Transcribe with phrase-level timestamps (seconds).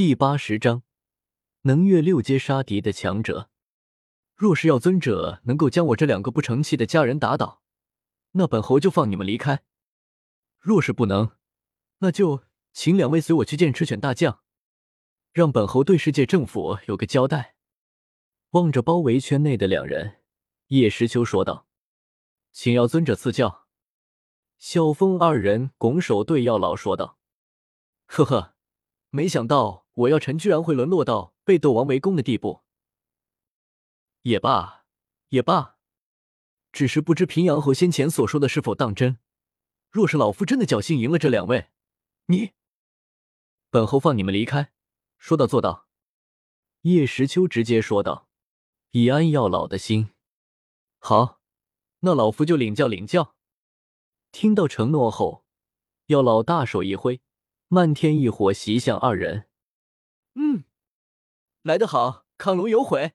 [0.00, 0.82] 第八十章，
[1.64, 3.50] 能越六阶杀敌的强者。
[4.34, 7.60] 若是要尊者能够将我这两个不成器的家人打倒，
[8.30, 9.58] 那本侯就放你们离开；
[10.58, 11.32] 若是不能，
[11.98, 14.40] 那就请两位随我去见赤犬大将，
[15.32, 17.56] 让本侯对世界政府有个交代。
[18.52, 20.22] 望着包围圈内的两人，
[20.68, 21.66] 叶时秋说道
[22.52, 23.66] ：“请药尊者赐教。”
[24.56, 27.18] 萧峰二人拱手对药老说道
[28.08, 28.54] ：“呵呵。”
[29.12, 32.62] 没想到我药尘居然会沦落到被斗王围攻的地步。
[34.22, 34.84] 也罢，
[35.28, 35.76] 也罢，
[36.72, 39.18] 只是不知平阳侯先前所说的是否当真。
[39.90, 41.70] 若是老夫真的侥幸赢了这两位，
[42.26, 42.52] 你
[43.70, 44.72] 本侯放你们离开，
[45.18, 45.88] 说到做到。
[46.82, 48.28] 叶时秋直接说道，
[48.92, 50.10] 以安药老的心。
[50.98, 51.40] 好，
[52.00, 53.34] 那老夫就领教领教。
[54.32, 55.44] 听到承诺后，
[56.06, 57.20] 药老大手一挥。
[57.72, 59.49] 漫天异火袭向二人，
[60.42, 60.64] 嗯，
[61.60, 63.12] 来得好，亢龙有悔！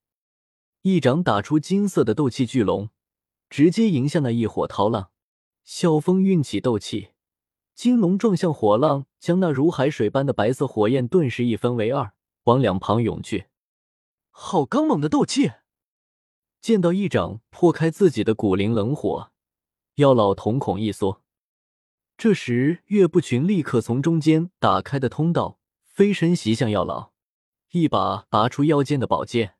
[0.84, 2.91] 一掌打出金色的斗气巨龙，
[3.49, 5.09] 直接迎向那一火涛浪。
[5.63, 7.13] 萧峰运起斗气，
[7.73, 13.48] 金龙撞向火浪，将那如海水般的白色火焰顿时一分为二，往两旁涌去。
[14.29, 15.51] 好刚猛的斗气！
[16.62, 19.31] 见到一掌破开自己的骨灵冷火，
[19.96, 21.23] 药老瞳孔一缩。
[22.15, 27.15] 这时，岳不群立刻从中间打开的通道飞身袭向药老，
[27.77, 29.57] 一把拔出腰间的宝剑，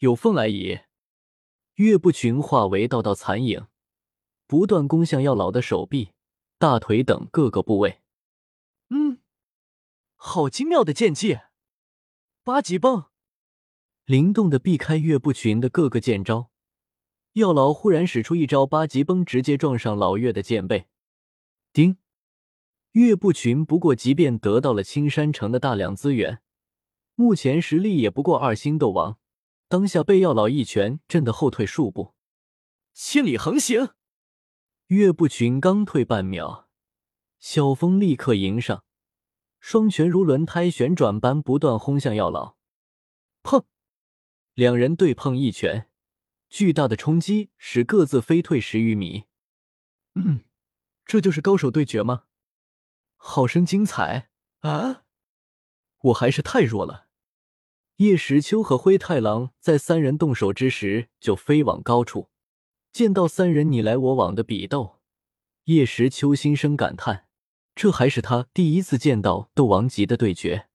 [0.00, 0.80] 有凤来仪。
[1.76, 3.66] 岳不群化为道道残影，
[4.46, 6.10] 不断攻向药老的手臂、
[6.58, 8.02] 大腿等各个部位。
[8.90, 9.22] 嗯，
[10.16, 11.38] 好精妙的剑技！
[12.44, 13.06] 八级崩，
[14.04, 16.50] 灵动的避开岳不群的各个剑招。
[17.32, 20.88] 药老忽然使出一招八级崩，直接撞上老岳的剑背。
[21.72, 21.96] 丁，
[22.92, 26.42] 岳不群不过，即便得到了青山城的大量资源，
[27.16, 29.18] 目前实力也不过二星斗王。
[29.68, 32.14] 当下被药老一拳震得后退数步。
[32.94, 33.94] 千里横行，
[34.86, 36.68] 岳不群刚退半秒，
[37.40, 38.84] 小风立刻迎上，
[39.58, 42.56] 双拳如轮胎旋转般不断轰向药老。
[43.42, 43.64] 砰！
[44.54, 45.90] 两人对碰一拳，
[46.48, 49.24] 巨大的冲击使各自飞退十余米。
[50.14, 50.44] 嗯。
[51.04, 52.24] 这就是高手对决吗？
[53.14, 54.28] 好生精彩
[54.62, 55.04] 啊！
[55.98, 57.05] 我还是太弱了。
[57.96, 62.28] 叶时秋和灰太狼在三人动手之时就飞往高处，
[62.92, 65.00] 见到三人你来我往的比斗，
[65.64, 67.26] 叶时秋心生感叹：
[67.74, 70.68] 这还是他第一次见到斗王级的对决。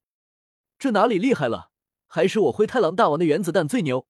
[0.80, 1.70] 这哪里厉害了？
[2.08, 4.08] 还是我灰太狼大王的原子弹最牛！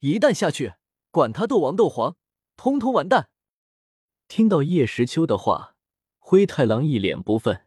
[0.00, 0.76] 一弹下去，
[1.10, 2.16] 管他斗王斗皇，
[2.56, 3.28] 通通完蛋！
[4.28, 5.74] 听到叶时秋的话，
[6.18, 7.66] 灰太狼一脸不忿。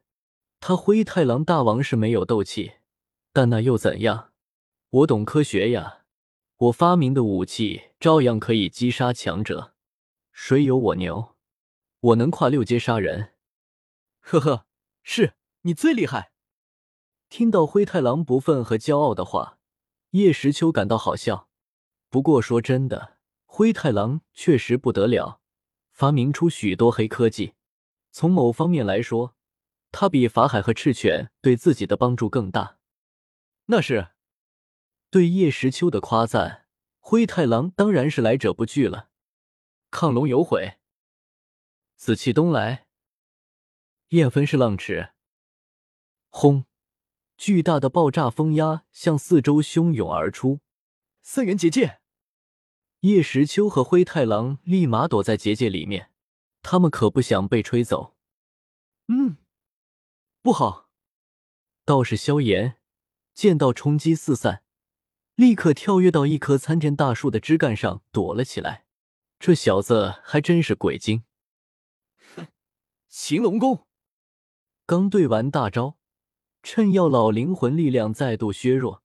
[0.60, 2.72] 他灰太狼大王是没有斗气，
[3.32, 4.29] 但那又怎样？
[4.92, 6.04] 我懂科学呀，
[6.58, 9.76] 我发明的武器照样可以击杀强者。
[10.32, 11.36] 谁有我牛？
[12.00, 13.36] 我能跨六阶杀人。
[14.20, 14.66] 呵呵，
[15.04, 16.32] 是你最厉害。
[17.30, 19.60] 听到灰太狼不忿和骄傲的话，
[20.12, 21.50] 叶时秋感到好笑。
[22.10, 25.40] 不过说真的，灰太狼确实不得了。
[25.92, 27.54] 发明出许多黑科技，
[28.10, 29.36] 从某方面来说，
[29.92, 32.80] 他比法海和赤犬对自己的帮助更大。
[33.66, 34.08] 那是
[35.12, 36.68] 对叶时秋的夸赞，
[37.00, 39.10] 灰太狼当然是来者不拒了。
[39.90, 40.78] 亢龙有悔，
[41.96, 42.86] 紫气东来，
[44.10, 45.14] 燕分是浪池。
[46.30, 46.66] 轰！
[47.38, 50.60] 巨大的爆炸风压向四周汹涌而出，
[51.24, 52.02] 三元结界。
[53.00, 56.12] 叶时秋和灰太狼立马躲在结界里面，
[56.62, 58.16] 他们可不想被吹走。
[59.08, 59.38] 嗯，
[60.42, 60.90] 不好！
[61.86, 62.78] 道士萧炎
[63.34, 64.64] 见到冲击四散，
[65.40, 68.84] 立刻跳跃到一棵参天大树的枝干上躲了起来。
[69.40, 71.24] 这小子还真是鬼精！
[72.36, 72.48] 哼，
[73.08, 73.88] 擒龙功
[74.86, 75.98] 刚对完大招，
[76.62, 79.02] 趁药老灵魂力量再度削弱，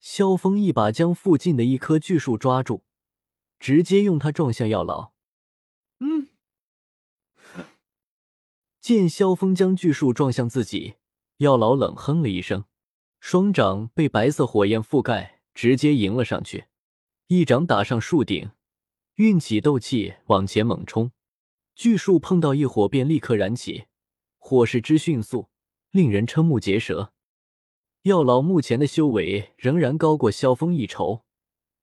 [0.00, 2.82] 萧峰一把将附近的一棵巨树抓住。
[3.60, 5.12] 直接用它撞向药老。
[6.00, 6.26] 嗯，
[8.80, 10.96] 见萧峰将巨树撞向自己，
[11.36, 12.64] 药老冷哼了一声，
[13.20, 16.66] 双掌被白色火焰覆盖，直接迎了上去，
[17.28, 18.50] 一掌打上树顶，
[19.14, 21.12] 运起斗气往前猛冲。
[21.74, 23.86] 巨树碰到异火便立刻燃起，
[24.36, 25.48] 火势之迅速，
[25.90, 27.14] 令人瞠目结舌。
[28.02, 31.24] 药老目前的修为仍然高过萧峰一筹。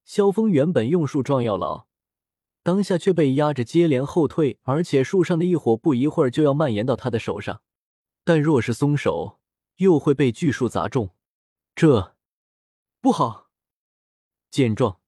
[0.06, 1.88] 萧峰原本用树撞药老，
[2.62, 7.64] 当下却被压着接连后退，而且树上的一火不一会儿就要蔓延到他的手上。
[8.24, 9.40] 但若是松手，
[9.78, 11.10] 又会被巨树砸中。
[11.74, 12.16] 这
[13.02, 13.43] 不好！
[14.54, 15.00] 见状，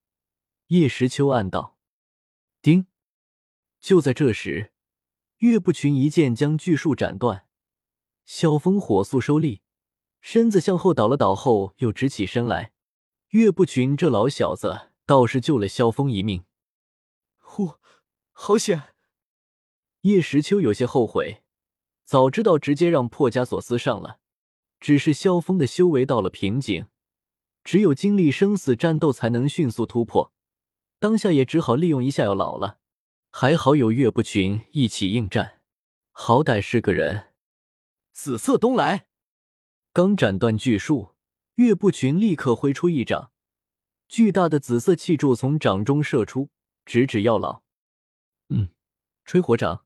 [0.70, 1.78] 叶时秋暗道
[2.64, 2.88] ：“丁。”
[3.80, 4.74] 就在这时，
[5.38, 7.46] 岳不群一剑将巨树斩断，
[8.26, 9.62] 萧峰火速收力，
[10.20, 12.74] 身子向后倒了倒后，又直起身来。
[13.30, 16.46] 岳不群这老小子倒是救了萧峰一命。
[17.38, 17.76] 呼，
[18.32, 18.96] 好险！
[20.02, 21.44] 叶时秋有些后悔，
[22.04, 24.20] 早知道直接让破枷锁撕上了。
[24.80, 26.88] 只是萧峰的修为到了瓶颈，
[27.66, 30.32] 只有经历生死战斗才能迅速突破。
[31.00, 32.80] 当下也只好利用一下药老了。
[33.30, 35.60] 还好有岳不群一起应战，
[36.14, 37.34] 好歹是个人。
[38.14, 39.08] 紫色东来，
[39.92, 41.16] 刚斩断巨树，
[41.56, 43.32] 岳不群立刻挥出一掌，
[44.08, 46.50] 巨大的紫色气柱从掌中射出，
[46.86, 47.64] 直指药老。
[48.48, 48.70] 嗯，
[49.26, 49.84] 吹火掌，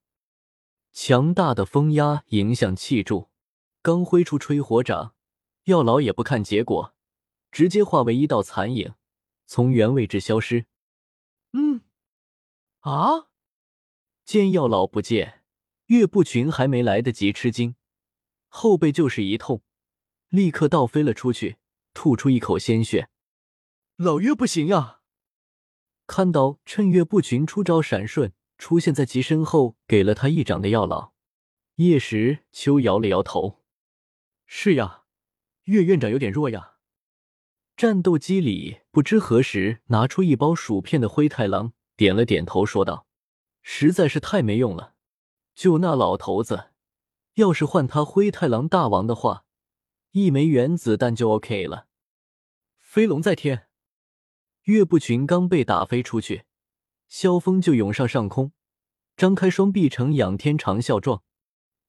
[0.92, 3.30] 强大的风压迎向气柱，
[3.81, 5.16] 刚挥出吹火掌，
[5.64, 6.94] 药老也不看结果，
[7.51, 8.94] 直接化为一道残影，
[9.46, 10.66] 从原位置消失。
[11.54, 11.81] 嗯，
[12.81, 13.30] 啊！
[14.24, 15.44] 见药老不见，
[15.88, 17.75] 岳不群还没来得及吃惊，
[18.48, 19.63] 后背就是一痛，
[20.28, 21.57] 立刻倒飞了出去，
[21.94, 23.10] 吐出一口鲜血。
[23.95, 25.02] 老岳不行呀！
[26.06, 31.13] 看到趁岳不群出招闪瞬出现在其身后，给了他一掌的药老，
[31.75, 33.63] 叶时秋摇了摇头
[34.45, 35.06] ：“是呀，
[35.63, 36.69] 岳院长有点弱呀。”
[37.80, 43.08] 战斗机里不知何时拿出一包薯片的灰太狼点了点头，说道。
[43.62, 44.96] 实在是太没用了，
[45.56, 46.72] 就那老头子，
[47.36, 49.46] 要是换他灰太狼大王的话，
[50.12, 51.88] 一枚原子弹就 OK 了。
[52.80, 53.70] 飞龙在天，
[54.64, 56.44] 岳不群刚被打飞出去，
[57.08, 58.52] 萧峰就涌上上空，
[59.16, 61.24] 张开双臂呈仰天长啸状，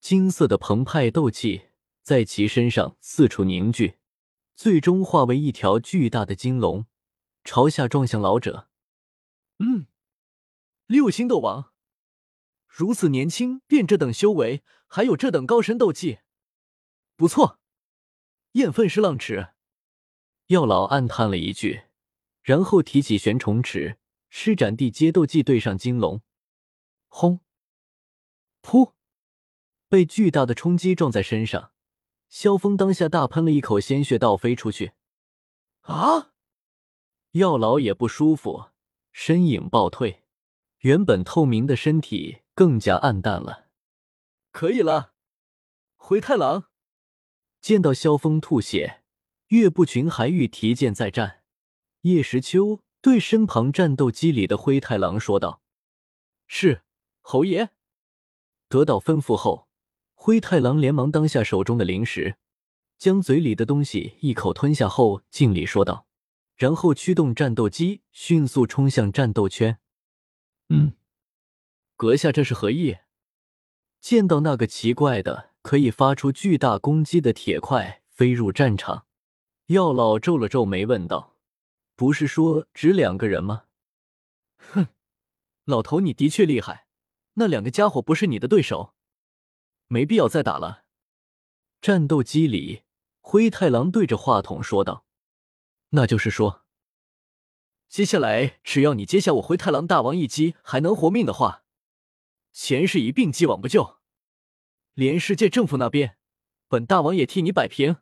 [0.01, 1.71] 金色的澎湃斗气
[2.05, 3.97] 在其身上四处凝聚，
[4.55, 6.87] 最终化为一条巨大的金龙，
[7.45, 8.69] 朝下撞向老者。
[9.59, 9.87] 嗯。
[10.87, 11.73] 六星斗王，
[12.67, 16.19] 如此年轻便这等修为，还有这等高深斗技，
[17.15, 17.61] 不错。
[18.55, 19.51] 燕粪是浪尺，
[20.49, 21.83] 药老暗叹了一句，
[22.43, 24.01] 然后提起玄虫尺，
[24.31, 26.23] 施展地阶斗技对上金龙。
[27.07, 27.39] 轰！
[28.61, 28.95] 噗！
[29.89, 31.73] 被巨大的冲击撞在身上，
[32.31, 34.93] 萧峰当下大喷了一口鲜血，倒飞出去。
[35.83, 36.33] 啊！
[37.33, 38.71] 药老也不舒服，
[39.13, 40.23] 身影暴退。
[40.79, 43.69] 原本透明的身体更加暗淡了。
[44.53, 45.13] 可以了，
[45.97, 46.71] 灰太狼
[47.61, 49.03] 见到萧峰吐血，
[49.49, 51.43] 岳不群还欲提剑再战。
[52.03, 55.63] 叶时秋对身旁战斗机里的灰太狼说道
[56.47, 56.83] ：“是，
[57.21, 57.71] 侯爷。”
[58.71, 59.69] 得到吩咐后，
[60.23, 62.37] 灰太狼连忙当下手中的零食，
[62.99, 66.07] 将嘴里的东西一口吞下后敬礼说道，
[66.57, 69.79] 然后驱动战斗机迅速冲向战斗圈。
[70.69, 70.93] 嗯，
[71.97, 72.99] 阁下这是何意？
[73.99, 79.07] 见到那个奇怪的可以发出巨大攻击的铁块飞入战场，
[79.69, 81.39] 药老皱了皱眉问道
[81.97, 83.65] ：“不是说只两个人吗？”
[84.71, 84.89] 哼，
[85.65, 86.89] 老头你的确厉害，
[87.35, 88.93] 那两个家伙不是你的对手，
[89.93, 90.85] 没必要再打了。
[91.81, 92.85] 战斗机里，
[93.19, 95.05] 灰太狼对着话筒说道
[95.91, 96.65] ：“那就是说。”
[97.91, 101.65] 接下来，只要你接下我灰太狼大王一击还能活命的话，
[102.53, 103.99] 前世一并既往不咎。
[104.95, 106.17] 连世界政府那边，
[106.69, 107.97] 本大王也替你摆平。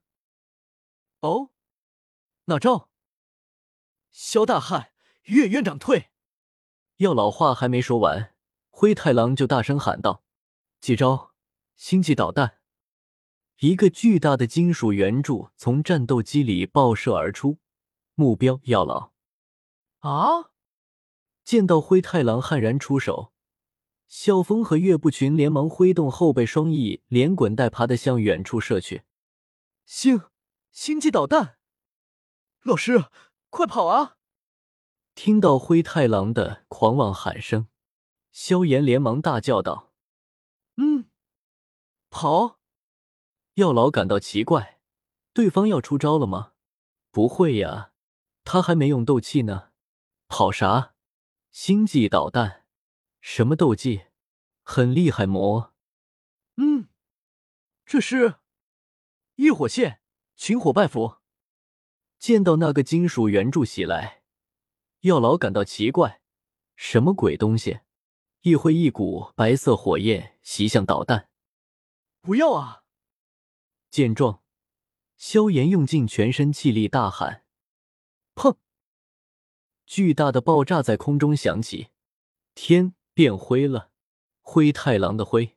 [1.21, 1.53] 哦，
[2.45, 2.91] 哪招？
[4.11, 4.93] 萧大汉，
[5.23, 6.11] 岳院长退！
[6.99, 8.35] 药老话还没说完，
[8.69, 10.23] 灰太狼就大声喊道
[10.83, 11.33] ：“几招？
[11.79, 12.59] 星际导弹！”
[13.61, 17.59] 一个巨大的金属圆柱从战斗机里爆射而出，
[18.15, 19.13] 目标药老。
[20.01, 20.51] 啊！
[21.43, 23.33] 见到灰太狼悍然出手，
[24.07, 29.03] 萧峰和岳不群连忙挥动后背双翼，连滚带爬的向远处射去。
[29.85, 30.23] 星
[30.71, 31.57] 星际导弹！
[32.63, 33.07] 老师，
[33.51, 34.19] 快跑啊！
[35.15, 37.67] 听到灰太狼的狂妄喊声，
[38.31, 39.93] 萧炎连忙大叫道
[40.77, 41.08] ：“嗯，
[42.11, 42.59] 跑！”
[43.55, 44.81] 药老感到奇怪，
[45.33, 46.53] 对方要出招了吗？
[47.11, 47.93] 不会呀，
[48.45, 49.71] 他还没用斗气呢。
[50.29, 50.95] 跑啥？
[51.51, 52.67] 星际导弹？
[53.21, 54.07] 什么斗技？
[54.63, 55.75] 很厉害魔？
[56.57, 56.89] 嗯，
[57.87, 58.37] 这是
[59.37, 60.01] 异火线
[60.37, 61.17] 群火拜符。
[62.19, 64.23] 见到那个金属圆柱袭来，
[65.01, 66.21] 药老感到奇怪，
[66.77, 67.81] 什么鬼东西？
[68.43, 71.29] 一挥一股白色火焰袭向导弹。
[72.29, 72.83] 不要啊！
[73.91, 74.43] 见状，
[75.17, 77.47] 萧炎用尽全身气力大喊
[78.37, 78.59] ：“砰！”
[79.87, 81.89] 巨大的爆炸在空中响起，
[82.55, 83.93] 天变灰了，
[84.43, 85.57] 灰太狼的灰。